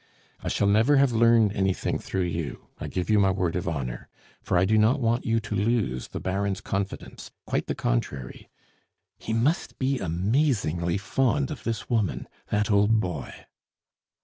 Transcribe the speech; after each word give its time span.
I 0.39 0.47
shall 0.47 0.65
never 0.65 0.95
have 0.97 1.11
learned 1.11 1.53
anything 1.53 1.99
through 1.99 2.23
you, 2.23 2.69
I 2.79 2.87
give 2.87 3.07
you 3.07 3.19
my 3.19 3.29
word 3.29 3.55
of 3.55 3.67
honor; 3.67 4.09
for 4.41 4.57
I 4.57 4.65
do 4.65 4.75
not 4.79 4.99
want 4.99 5.27
you 5.27 5.39
to 5.41 5.55
lose 5.55 6.07
the 6.07 6.19
Baron's 6.19 6.59
confidence, 6.59 7.29
quite 7.45 7.67
the 7.67 7.75
contrary. 7.75 8.49
He 9.19 9.31
must 9.31 9.77
be 9.77 9.99
amazingly 9.99 10.97
fond 10.97 11.51
of 11.51 11.63
this 11.63 11.87
woman 11.87 12.27
that 12.49 12.71
old 12.71 12.99
boy." 12.99 13.45